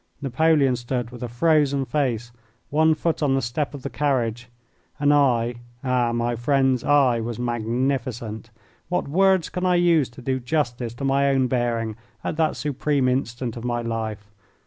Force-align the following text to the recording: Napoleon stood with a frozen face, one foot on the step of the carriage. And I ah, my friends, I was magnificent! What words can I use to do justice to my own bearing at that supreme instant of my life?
Napoleon 0.19 0.75
stood 0.75 1.11
with 1.11 1.21
a 1.21 1.27
frozen 1.27 1.85
face, 1.85 2.31
one 2.71 2.95
foot 2.95 3.21
on 3.21 3.35
the 3.35 3.39
step 3.43 3.75
of 3.75 3.83
the 3.83 3.89
carriage. 3.91 4.49
And 4.99 5.13
I 5.13 5.53
ah, 5.83 6.11
my 6.11 6.35
friends, 6.35 6.83
I 6.83 7.19
was 7.19 7.37
magnificent! 7.37 8.49
What 8.89 9.07
words 9.07 9.49
can 9.49 9.63
I 9.67 9.75
use 9.75 10.09
to 10.09 10.21
do 10.23 10.39
justice 10.39 10.95
to 10.95 11.05
my 11.05 11.29
own 11.29 11.45
bearing 11.47 11.97
at 12.23 12.35
that 12.37 12.55
supreme 12.55 13.07
instant 13.07 13.55
of 13.55 13.63
my 13.63 13.83
life? 13.83 14.31